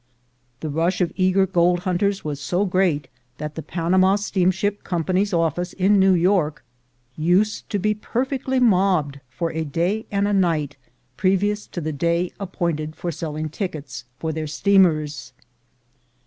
The 0.61 0.69
rush 0.71 0.99
of 0.99 1.11
eager 1.15 1.45
gold 1.45 1.81
hunters 1.81 2.25
was 2.25 2.39
so 2.41 2.65
great 2.65 3.07
that 3.37 3.53
the 3.53 3.61
Panama 3.61 4.15
Steamship 4.15 4.83
Company's 4.83 5.31
office 5.31 5.73
in 5.73 5.99
New 5.99 6.15
York 6.15 6.63
used 7.15 7.69
to 7.69 7.77
be 7.77 7.93
perfectly 7.93 8.59
mobbed 8.59 9.19
for 9.29 9.51
a 9.51 9.63
day 9.63 10.07
and 10.09 10.27
a 10.27 10.33
night 10.33 10.75
previous 11.17 11.67
to 11.67 11.79
the 11.81 11.93
day 11.93 12.31
appointed 12.39 12.95
for 12.95 13.11
selling 13.11 13.47
tickets 13.47 14.05
for 14.17 14.33
their 14.33 14.47
steamers. 14.47 15.33